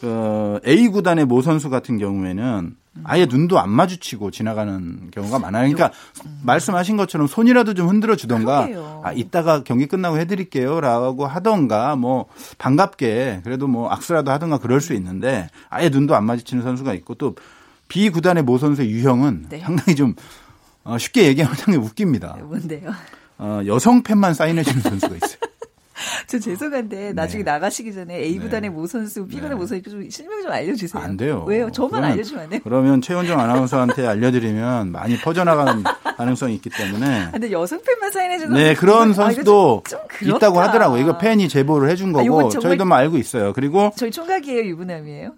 [0.00, 5.72] 그 A 구단의 모 선수 같은 경우에는 아예 눈도 안 마주치고 지나가는 경우가 많아요.
[5.72, 5.96] 그러니까
[6.42, 8.68] 말씀하신 것처럼 손이라도 좀 흔들어 주던가.
[9.02, 12.26] 아 이따가 경기 끝나고 해드릴게요라고 하던가 뭐
[12.58, 17.34] 반갑게 그래도 뭐 악수라도 하던가 그럴 수 있는데 아예 눈도 안 마주치는 선수가 있고 또
[17.88, 19.58] B 구단의 모 선수의 유형은 네.
[19.60, 20.14] 상당히 좀
[20.84, 22.34] 어, 쉽게 얘기하면 상당히 웃깁니다.
[22.38, 22.90] 네, 뭔데요?
[23.38, 25.38] 어, 여성 팬만 사인해주는 선수가 있어요.
[26.26, 30.42] 저 죄송한데 나중에 나가시기 전에 A 구단의 모 선수, B 구단의 모 선수 좀 실명
[30.42, 31.00] 좀 알려주세요.
[31.02, 31.44] 안 돼요.
[31.46, 31.70] 왜요?
[31.70, 32.60] 저만 그러면- 알려주면 안 돼요?
[32.64, 35.82] 그러면 최원정 아나운서한테 알려드리면 많이 퍼져나가는
[36.16, 40.36] 가능성이 있기 때문에 아, 근데 여성 팬만 사인해주는 네 그런 아, 선수도 좀, 좀 그렇다.
[40.38, 41.00] 있다고 하더라고요.
[41.00, 43.52] 이거 팬이 제보를 해준 아, 거고 정말- 저희도 뭐 알고 있어요.
[43.52, 45.34] 그리고 저희 총각이에요, 유부남이에요?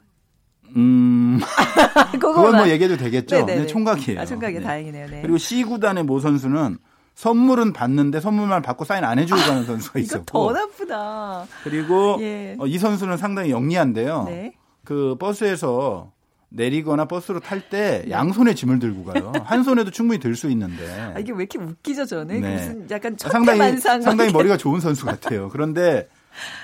[0.77, 1.41] 음,
[2.13, 2.69] 그건 뭐.
[2.69, 3.37] 얘기해도 되겠죠.
[3.37, 3.61] 네네네.
[3.63, 4.21] 네, 총각이에요.
[4.21, 4.61] 아, 총각이 네.
[4.63, 5.07] 다행이네요.
[5.09, 5.23] 네.
[5.23, 6.79] 그리고 C 구단의 모 선수는
[7.15, 11.47] 선물은 받는데 선물만 받고 사인 안 해주고 가는 선수가 이거 더 있었고 나쁘다.
[11.63, 12.57] 그리고 예.
[12.59, 14.25] 어, 이 선수는 상당히 영리한데요.
[14.27, 14.53] 네.
[14.85, 16.13] 그 버스에서
[16.51, 19.33] 내리거나 버스로 탈 때 양손에 짐을 들고 가요.
[19.45, 22.41] 한 손에도 충분히 들 수 있는데 아, 이게 왜 이렇게 웃기죠, 저는?
[22.41, 22.53] 네.
[22.57, 24.03] 무슨 약간 상당히 천태만상.
[24.03, 25.49] 상당히 머리가 좋은 선수 같아요.
[25.51, 26.09] 그런데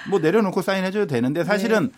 [0.08, 1.92] 뭐 내려놓고 사인해줘도 되는데 사실은 네.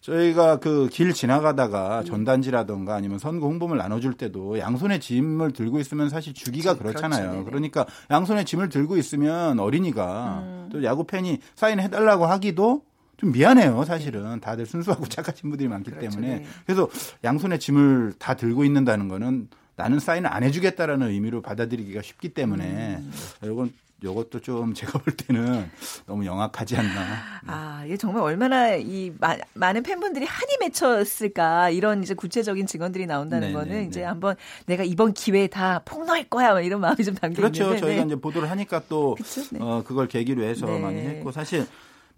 [0.00, 6.32] 저희가 그 길 지나가다가 전단지라던가 아니면 선거 홍보물 나눠줄 때도 양손에 짐을 들고 있으면 사실
[6.34, 6.98] 주기가 그렇죠.
[6.98, 7.44] 그렇잖아요.
[7.44, 10.68] 그러니까 양손에 짐을 들고 있으면 어린이가 음.
[10.72, 12.82] 또 야구 팬이 사인해달라고 하기도
[13.18, 14.40] 좀 미안해요, 사실은.
[14.40, 16.38] 다들 순수하고 착하신 분들이 많기 그렇죠, 때문에.
[16.38, 16.46] 네.
[16.64, 16.88] 그래서
[17.22, 23.12] 양손에 짐을 다 들고 있는다는 거는 나는 사인을 안 해주겠다라는 의미로 받아들이기가 쉽기 때문에 음.
[23.44, 25.70] 이건 이것도 좀 제가 볼 때는
[26.06, 27.40] 너무 영악하지 않나.
[27.46, 33.48] 아, 이게 정말 얼마나 이 마- 많은 팬분들이 한이 맺혔을까 이런 이제 구체적인 증언들이 나온다는
[33.48, 34.06] 네, 거는 네, 이제 네.
[34.06, 34.36] 한번
[34.66, 37.64] 내가 이번 기회에 다 폭로할 거야 막 이런 마음이 좀 담겨 그렇죠.
[37.64, 38.06] 있는데 저희가 네.
[38.06, 39.42] 이제 보도를 하니까 또 그쵸?
[39.50, 39.58] 네.
[39.60, 40.78] 어, 그걸 계기로 해서 네.
[40.78, 41.66] 많이 했고 사실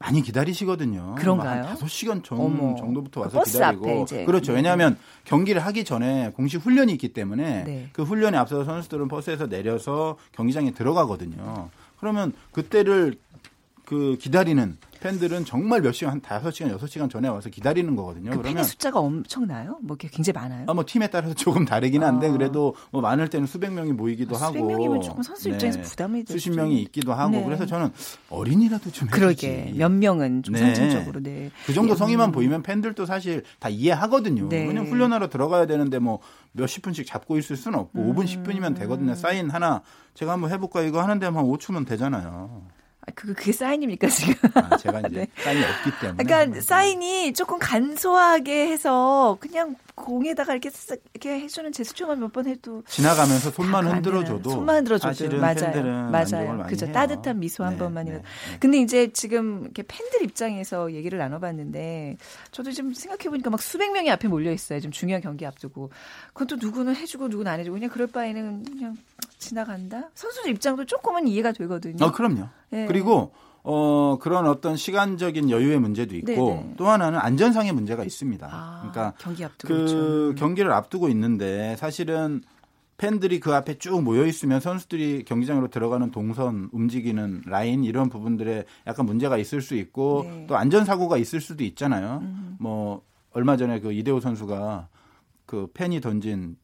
[0.02, 1.14] 많이 기다리시거든요.
[1.16, 1.64] 그런가요?
[1.64, 2.74] 한 5시간 전 어머.
[2.74, 4.04] 정도부터 그 와서 버스 기다리고.
[4.26, 4.50] 그렇죠.
[4.52, 4.56] 네.
[4.56, 7.88] 왜냐하면 경기를 하기 전에 공식 훈련이 있기 때문에 네.
[7.92, 11.70] 그 훈련에 앞서서 선수들은 버스에서 내려서 경기장에 들어가거든요.
[12.00, 13.14] 그러면 그때를
[13.84, 18.30] 그 기다리는 팬들은 정말 몇 시간 한 5시간, 6시간 전에 와서 기다리는 거거든요.
[18.30, 19.78] 그 그러면 팬의 숫자가 엄청나요?
[19.82, 20.66] 뭐 이렇게 굉장히 많아요?
[20.68, 22.32] 아, 뭐 팀에 따라서 조금 다르긴 한데 아.
[22.32, 26.24] 그래도 뭐 많을 때는 수백 명이 모이기도 아, 수백 하고 명이면 조금 선수 입장에서 부담이
[26.24, 26.38] 되죠.
[26.38, 27.44] 수십 명이 있기도 하고 네.
[27.44, 27.90] 그래서 저는
[28.30, 29.78] 어린이라도 좀 그러게 해주지.
[29.78, 30.60] 몇 명은 좀 네.
[30.60, 31.50] 상징적으로 네.
[31.66, 32.32] 그 정도 예, 성의만 음.
[32.32, 34.48] 보이면 팬들도 사실 다 이해하거든요.
[34.48, 34.68] 네.
[34.68, 36.20] 왜냐면 훈련하러 들어가야 되는데 뭐
[36.52, 38.14] 몇십 분씩 잡고 있을 수는 없고 음.
[38.14, 39.16] 5분 10분이면 되거든요.
[39.16, 39.82] 사인 하나
[40.14, 42.62] 제가 한번 해볼까 이거 하는데 한 5초면 되잖아요.
[43.04, 44.34] 아, 그거 그게 사인입니까 지금?
[44.54, 45.26] 아, 제가 이제 네.
[45.42, 46.24] 사인이 없기 때문에.
[46.24, 52.82] 그러니까 사인이 조금 간소하게 해서 그냥 공에다가 이렇게 쓱 이렇게 해주는 제스처만 몇 번 해도
[52.88, 56.10] 지나가면서 손만 다안 흔들어줘도 손만 흔들어줘도 사실은 맞아요.
[56.10, 56.64] 맞아요.
[56.66, 56.86] 그죠.
[56.86, 56.94] 해요.
[56.94, 58.22] 따뜻한 미소 한 네, 번만이라도.
[58.22, 58.58] 네, 네.
[58.58, 62.16] 근데 이제 지금 이렇게 팬들 입장에서 얘기를 나눠봤는데
[62.52, 64.80] 저도 지금 생각해 보니까 막 수백 명이 앞에 몰려 있어요.
[64.80, 65.90] 좀 중요한 경기 앞두고
[66.28, 68.96] 그건 또 누구는 해주고 누구는 안 해주고 그냥 그럴 바에는 그냥
[69.42, 70.10] 지나간다.
[70.14, 72.04] 선수들 입장도 조금은 이해가 되거든요.
[72.04, 72.48] 어, 그럼요.
[72.70, 72.86] 네.
[72.86, 73.32] 그리고
[73.64, 76.74] 어 그런 어떤 시간적인 여유의 문제도 있고 네네.
[76.76, 78.48] 또 하나는 안전상의 문제가 있습니다.
[78.50, 80.34] 아, 그러니까 경기 앞두고 그 그렇죠.
[80.34, 82.42] 경기를 앞두고 있는데 사실은
[82.96, 89.06] 팬들이 그 앞에 쭉 모여 있으면 선수들이 경기장으로 들어가는 동선, 움직이는 라인 이런 부분들에 약간
[89.06, 90.46] 문제가 있을 수 있고 네.
[90.48, 92.20] 또 안전 사고가 있을 수도 있잖아요.
[92.22, 92.56] 음.
[92.60, 93.02] 뭐
[93.32, 94.88] 얼마 전에 그 이대호 선수가
[95.46, 96.56] 그 팬이 던진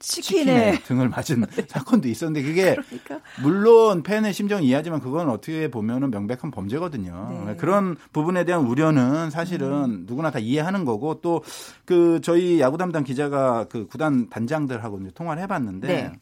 [0.00, 6.10] 치킨에 치킨에 등을 맞은 사건도 있었는데 그게 그러니까 물론 팬의 심정을 이해하지만 그건 어떻게 보면은
[6.10, 7.44] 명백한 범죄거든요.
[7.46, 7.56] 네.
[7.56, 11.42] 그런 부분에 대한 우려는 사실은 누구나 다 이해하는 거고 또
[11.84, 16.12] 그 저희 야구 담당 기자가 그 구단 단장들하고 이제 통화를 해봤는데 네.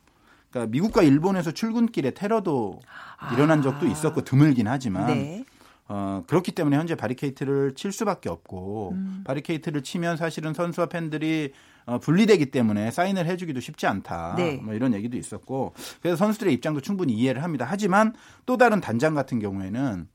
[0.50, 2.80] 그러니까 미국과 일본에서 출근길에 테러도
[3.34, 5.06] 일어난 적도 있었고 드물긴 하지만 아.
[5.08, 5.44] 네.
[5.88, 9.24] 어, 그렇기 때문에 현재 바리케이트를 칠 수밖에 없고 음.
[9.24, 14.34] 바리케이트를 치면 사실은 선수와 팬들이 어, 분리되기 때문에 사인을 해주기도 쉽지 않다.
[14.36, 14.60] 네.
[14.62, 15.72] 뭐 이런 얘기도 있었고
[16.02, 17.66] 그래서 선수들의 입장도 충분히 이해를 합니다.
[17.68, 20.06] 하지만 또 다른 단장 같은 경우에는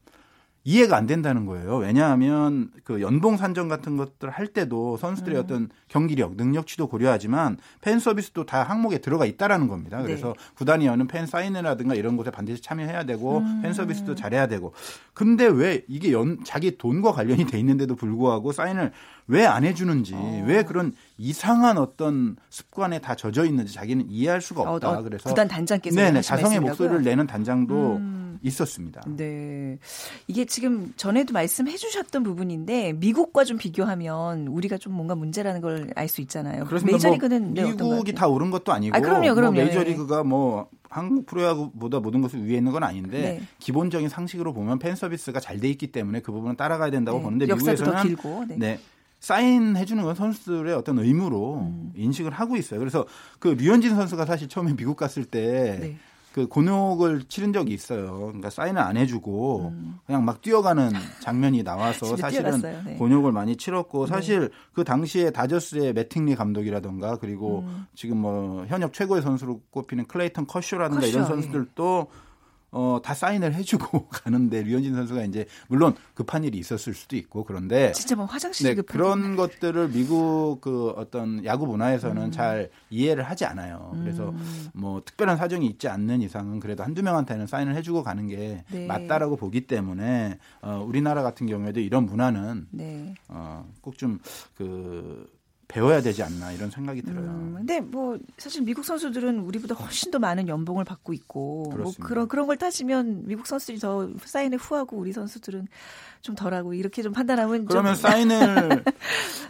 [0.66, 1.76] 이해가 안 된다는 거예요.
[1.78, 5.44] 왜냐하면 그 연봉 산정 같은 것들 할 때도 선수들의 음.
[5.44, 9.98] 어떤 경기력, 능력치도 고려하지만 팬 서비스도 다 항목에 들어가 있다라는 겁니다.
[9.98, 10.04] 네.
[10.04, 13.62] 그래서 구단이 여는 팬 사인회라든가 이런 곳에 반드시 참여해야 되고 음.
[13.62, 14.74] 팬 서비스도 잘해야 되고.
[15.14, 18.94] 근데 왜 이게 연 자기 돈과 관련이 돼 있는데도 불구하고 사인을
[19.28, 20.44] 왜 안 해주는지, 어.
[20.48, 25.00] 왜 그런 이상한 어떤 습관에 다 젖어 있는지 자기는 이해할 수가 어, 없다.
[25.00, 26.60] 어, 그래서 구단 단장께서 네네 자성의?
[26.60, 28.40] 목소리를 내는 단장도 음.
[28.42, 29.02] 있었습니다.
[29.08, 29.78] 네.
[30.28, 36.10] 이게 지금 전에도 말씀해 주셨던 부분인데 미국과 좀 비교하면 우리가 좀 뭔가 문제라는 걸 알
[36.10, 36.66] 수 있잖아요.
[36.66, 36.98] 그렇습니다.
[36.98, 38.14] 메이저리그는 네, 뭐것 미국이?
[38.14, 39.54] 다 옳은 것도 아니고 아, 그럼요, 뭐 그럼요.
[39.56, 43.42] 메이저리그가 뭐 한국 프로야구보다 모든 것을 위에 있는 건 아닌데 네.
[43.60, 47.46] 기본적인 상식으로 보면 팬 서비스가 잘 돼 있기 때문에 그 부분은 따라가야 된다고 네, 보는데
[47.46, 48.46] 미국에서는 길고.
[48.58, 48.80] 네.
[49.24, 49.28] 네.
[49.28, 51.94] 사인해 주는 건 선수들의 어떤 의무로 음.
[51.96, 52.80] 인식을 하고 있어요.
[52.80, 53.06] 그래서
[53.40, 55.98] 그 류현진 선수가 사실 처음에 미국 갔을 때 네.
[56.34, 58.18] 그 곤욕을 치른 적이 있어요.
[58.18, 59.72] 그러니까 사인을 안 해주고
[60.06, 62.18] 그냥 막 뛰어가는 장면이 나와서 음.
[62.18, 62.60] 사실은.
[62.60, 62.96] 네.
[62.98, 67.86] 곤욕을 많이 치렀고 사실 그 당시에 다저스의 매팅리 감독이라던가 그리고 음.
[67.96, 71.42] 지금 뭐 현역 최고의 선수로 꼽히는 클레이턴 커쇼라든가 이런 커쇼, 예.
[71.42, 72.08] 선수들도
[72.74, 77.92] 어, 다 사인을 해주고 가는데 류현진 선수가 이제 물론 급한 일이 있었을 수도 있고 그런데
[77.94, 82.32] 진짜 뭐 화장실 네, 급한 그런 것들을 미국 그 어떤 야구 문화에서는 음.
[82.32, 83.92] 잘 이해를 하지 않아요.
[84.02, 84.34] 그래서
[84.74, 88.88] 뭐 특별한 사정이 있지 않는 이상은 그래도 한두 명한테는 사인을 해주고 가는 게 네.
[88.88, 93.14] 맞다라고 보기 때문에 어, 우리나라 같은 경우에도 이런 문화는 네.
[93.30, 94.20] 어, 꼭 좀
[94.56, 95.30] 그
[95.68, 97.26] 배워야 되지 않나 이런 생각이 들어요.
[97.26, 102.08] 음, 근데 뭐 사실 미국 선수들은 우리보다 훨씬 더 많은 연봉을 받고 있고 뭐 그렇습니다.
[102.08, 105.68] 그런 그런 걸 따지면 미국 선수들이 더 사인에 후하고 우리 선수들은
[106.22, 108.84] 좀 덜하고 이렇게 좀 판단하면 그러면 좀 사인을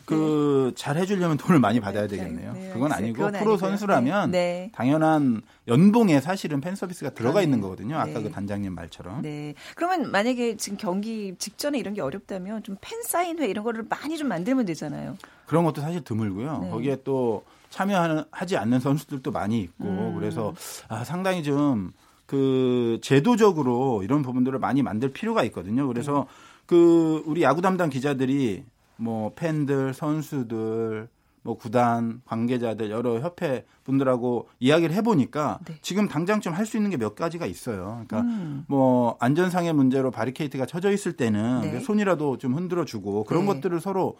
[0.06, 2.54] 그 잘 해주려면 돈을 많이 받아야 되겠네요.
[2.54, 3.58] 네, 그건 아니고 그건 프로 아니고요.
[3.58, 4.72] 선수라면 네.
[4.74, 7.62] 당연한 연봉에 사실은 팬 서비스가 들어가 아, 있는 네.
[7.62, 7.98] 거거든요.
[7.98, 8.24] 아까 네.
[8.24, 9.22] 그 단장님 말처럼.
[9.22, 9.54] 네.
[9.76, 14.28] 그러면 만약에 지금 경기 직전에 이런 게 어렵다면 좀 팬 사인회 이런 거를 많이 좀
[14.28, 15.18] 만들면 되잖아요.
[15.54, 16.60] 그런 것도 사실 드물고요.
[16.64, 16.70] 네.
[16.72, 20.16] 거기에 또 참여하지 않는 선수들도 많이 있고 음.
[20.16, 20.54] 그래서
[20.88, 21.94] 아, 상당히 좀
[22.26, 25.88] 그 제도적으로 이런 부분들을 많이 만들 필요가 있거든요.
[25.88, 26.64] 그래서 네.
[26.66, 28.64] 그 우리 야구 담당 기자들이
[28.96, 31.10] 뭐 팬들, 선수들,
[31.44, 35.76] 뭐 구단 관계자들 여러 협회 분들하고 이야기를 해보니까 네.
[35.82, 38.04] 지금 당장 좀 할 수 있는 게 몇 가지가 있어요.
[38.08, 38.64] 그러니까 음.
[38.68, 41.80] 뭐 안전상의 문제로 바리케이트가 쳐져 있을 때는 네.
[41.82, 43.54] 손이라도 좀 흔들어 주고 그런 네.
[43.54, 44.16] 것들을 서로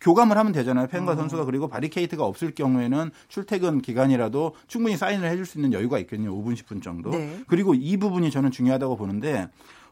[0.00, 0.86] 교감을 하면 되잖아요.
[0.88, 1.16] 팬과 어.
[1.16, 6.32] 선수가 그리고 바리케이트가 없을 경우에는 출퇴근 기간이라도 충분히 사인을 해줄 수 있는 여유가 있거든요.
[6.32, 7.10] 5분 10분 정도.
[7.10, 7.40] 네.
[7.46, 9.48] 그리고 이 부분이 저는 중요하다고 보는데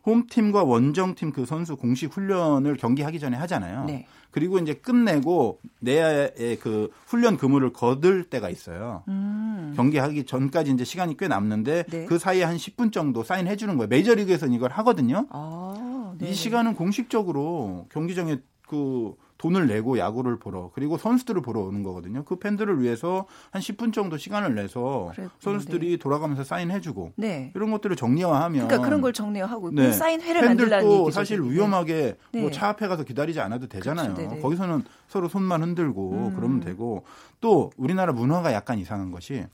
[0.06, 3.84] 홈팀과 원정팀 그 선수 공식 훈련을 경기하기 전에 하잖아요.
[3.86, 4.06] 네.
[4.30, 9.02] 그리고 이제 끝내고 내야의 그 훈련 근무를 거둘 때가 있어요.
[9.08, 9.72] 음.
[9.74, 12.04] 경기하기 전까지 이제 시간이 꽤 남는데 네.
[12.04, 13.88] 그 사이에 한 10분 정도 사인해 주는 거예요.
[13.88, 15.26] 메이저리그에서는 이걸 하거든요.
[15.30, 16.28] 아, 네.
[16.28, 18.38] 이 시간은 공식적으로 경기장에
[18.68, 22.24] 그 돈을 내고 야구를 보러 그리고 선수들을 보러 오는 거거든요.
[22.24, 25.30] 그 팬들을 위해서 한 10분 정도 시간을 내서 그랬군요.
[25.40, 27.52] 선수들이 돌아가면서 사인해주고 네.
[27.54, 29.92] 이런 것들을 정리화하면 그러니까 그런 걸 정리하고 네.
[29.92, 31.10] 사인회를 팬들도.
[31.10, 31.50] 사실 네.
[31.50, 32.40] 위험하게 네.
[32.40, 34.14] 뭐차 앞에 가서 기다리지 않아도 되잖아요.
[34.14, 34.28] 그렇죠.
[34.30, 34.42] 네네.
[34.42, 36.32] 거기서는 서로 손만 흔들고 음.
[36.34, 37.04] 그러면 되고
[37.40, 39.44] 또 우리나라 문화가 약간 이상한 것이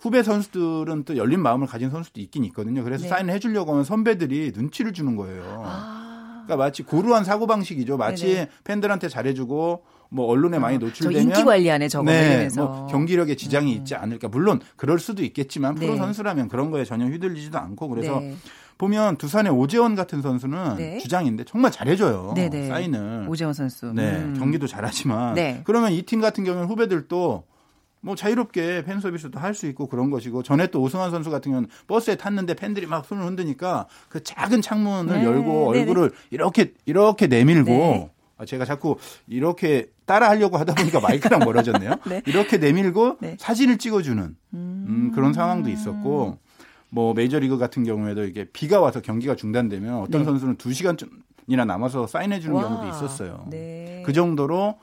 [0.00, 2.82] 후배 선수들은 또 열린 마음을 가진 선수도 있긴 있거든요.
[2.82, 3.08] 그래서 네.
[3.08, 5.62] 사인을 해주려고 하면 선배들이 눈치를 주는 거예요.
[5.64, 6.11] 아.
[6.46, 7.96] 그러니까 마치 고루한 사고 방식이죠.
[7.96, 8.48] 마치 네네.
[8.64, 12.64] 팬들한테 잘해주고 뭐 언론에 많이 저 노출되면 인기 관리하네 저거 네, 이러면서.
[12.66, 14.28] 뭐 경기력에 지장이 있지 않을까.
[14.28, 15.96] 물론 그럴 수도 있겠지만 프로 네.
[15.98, 18.34] 선수라면 그런 거에 전혀 휘둘리지도 않고 그래서 네.
[18.78, 20.98] 보면 두산의 오재원 같은 선수는 네.
[20.98, 22.32] 주장인데 정말 잘해줘요.
[22.34, 22.68] 네네.
[22.68, 23.26] 사인을.
[23.28, 23.92] 오재원 선수.
[23.94, 24.34] 네, 음.
[24.38, 25.62] 경기도 잘하지만 네.
[25.64, 27.44] 그러면 이 팀 같은 경우는 후배들도
[28.02, 31.68] 뭐 자유롭게 팬 서비스도 할 수 있고 그런 것이고 전에 또 오승환 선수 같은 경우는
[31.86, 35.80] 버스에 탔는데 팬들이 막 손을 흔드니까 그 작은 창문을 네, 열고 네네.
[35.80, 38.10] 얼굴을 이렇게 이렇게 내밀고 네.
[38.38, 38.96] 아, 제가 자꾸
[39.28, 41.96] 이렇게 따라 하려고 하다 보니까 마이크랑 멀어졌네요.
[42.08, 42.22] 네.
[42.26, 43.36] 이렇게 내밀고 네.
[43.38, 46.38] 사진을 찍어주는 음, 그런 상황도 있었고
[46.88, 50.24] 뭐 메이저리그 같은 경우에도 이게 비가 와서 경기가 중단되면 어떤 네.
[50.24, 52.62] 선수는 2시간이나 남아서 사인해 주는 와.
[52.62, 53.46] 경우도 있었어요.
[53.50, 54.02] 네.
[54.06, 54.78] 그 정도로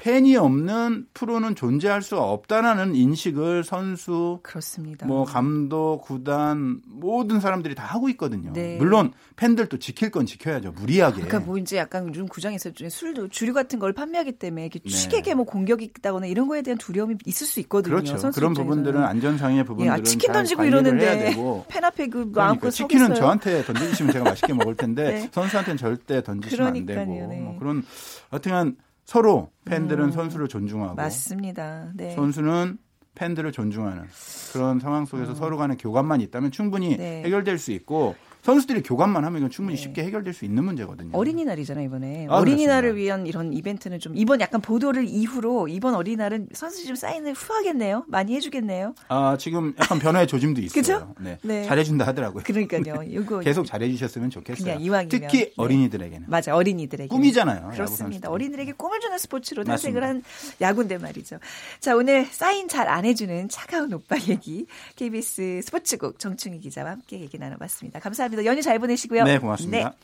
[0.00, 5.06] 팬이 없는 프로는 존재할 수 없다라는 인식을 선수, 그렇습니다.
[5.06, 8.50] 뭐 감독, 구단 모든 사람들이 다 하고 있거든요.
[8.54, 8.78] 네.
[8.78, 10.72] 물론 팬들도 지킬 건 지켜야죠.
[10.72, 11.16] 무리하게.
[11.16, 14.88] 그러니까 뭐 이제 약간 요즘 구장에서 좀 술도 주류 같은 걸 판매하기 때문에 이렇게 네.
[14.88, 17.96] 취객에 뭐 공격이 있다거나 이런 거에 대한 두려움이 있을 수 있거든요.
[17.96, 18.30] 그렇죠.
[18.30, 18.54] 그런.
[18.54, 21.36] 부분들은 안전상의 부분들은 예, 아, 치킨 잘 던지고 이러는데.
[21.68, 23.22] 팬 앞에 그 그러니까 마음껏 치킨은 서겠어요.
[23.22, 25.28] 저한테 던져주시면 제가 맛있게 먹을 텐데 네.
[25.30, 27.40] 선수한테는 절대 던지시면 안 되고 그러니까요, 네.
[27.40, 27.84] 뭐 그런
[28.30, 28.76] 하여튼
[29.10, 30.94] 서로 팬들은 선수를 존중하고 음.
[30.94, 31.90] 맞습니다.
[31.96, 32.14] 네.
[32.14, 32.78] 선수는
[33.16, 34.04] 팬들을 존중하는
[34.52, 36.96] 그런 상황 속에서 서로 간의 교감만 있다면 충분히 어.
[36.96, 37.24] 네.
[37.24, 41.10] 해결될 수 있고 선수들이 교감만 하면 이건 충분히 쉽게 해결될 수 있는 문제거든요.
[41.16, 42.96] 어린이날이잖아요 이번에 아, 어린이날을 그렇습니다.
[42.96, 48.34] 위한 이런 이벤트는 좀 이번 약간 보도를 이후로 이번 어린이날은 선수 좀 사인을 후하겠네요 많이
[48.36, 50.80] 해주겠네요 아 지금 약간 변화의 조짐도 있어요.
[50.80, 51.14] 그죠?
[51.20, 51.38] 네.
[51.42, 51.64] 네.
[51.64, 52.42] 잘해준다 하더라고요.
[52.44, 54.64] 그러니까요 이거 계속 잘해주셨으면 좋겠어요.
[54.64, 55.08] 그냥 이왕이면.
[55.08, 55.52] 특히 네.
[55.56, 57.70] 어린이들에게는 맞아 어린이들에게 꿈이잖아요.
[57.72, 58.30] 그렇습니다.
[58.30, 60.08] 어린이들에게 꿈을 주는 스포츠로 탄생을 맞습니다.
[60.08, 60.22] 한
[60.60, 61.38] 야구인데 말이죠.
[61.80, 67.38] 자 오늘 사인 잘 안 해주는 차가운 오빠 얘기 KBS 스포츠국 정충희 기자와 함께 얘기
[67.38, 68.00] 나눠봤습니다.
[68.00, 68.29] 감사합니다.
[68.44, 69.24] 연휴 잘 보내시고요.
[69.24, 69.94] 네, 고맙습니다.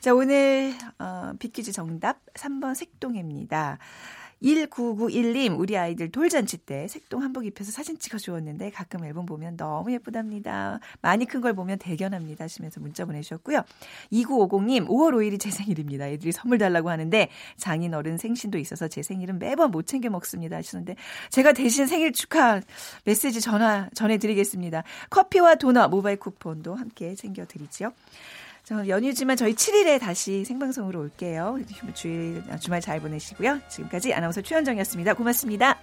[0.00, 3.78] 자 오늘 어, 비퀴즈 정답 3번 색동입니다.
[4.42, 9.92] 1991님, 우리 아이들 돌잔치 때 색동 한복 입혀서 사진 찍어 주었는데 가끔 앨범 보면 너무
[9.92, 10.80] 예쁘답니다.
[11.02, 13.62] 많이 큰 걸 보면 대견합니다 하시면서 문자 보내주셨고요.
[14.12, 16.06] 2950님, 5월 5일이 제 생일입니다.
[16.08, 20.96] 애들이 선물 달라고 하는데 장인 어른 생신도 있어서 제 생일은 매번 못 챙겨 먹습니다 하시는데
[21.30, 22.60] 제가 대신 생일 축하
[23.04, 24.84] 메시지 전화 전해드리겠습니다.
[25.08, 27.92] 커피와 도넛 모바일 쿠폰도 함께 챙겨드리죠.
[28.70, 31.58] 저 연휴지만 저희 7일에 다시 생방송으로 올게요.
[31.92, 33.58] 주일, 주말 잘 보내시고요.
[33.68, 35.14] 지금까지 아나운서 최현정이었습니다.
[35.14, 35.76] 고맙습니다.